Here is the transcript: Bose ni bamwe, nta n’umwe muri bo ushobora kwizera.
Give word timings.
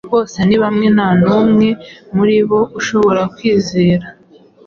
Bose 0.13 0.37
ni 0.47 0.57
bamwe, 0.63 0.87
nta 0.95 1.07
n’umwe 1.21 1.67
muri 2.15 2.37
bo 2.49 2.59
ushobora 2.79 3.21
kwizera. 3.35 4.05